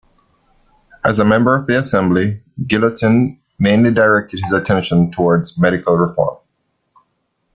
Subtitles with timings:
[1.05, 6.37] As a member of the assembly, Guillotin mainly directed his attention towards medical reform.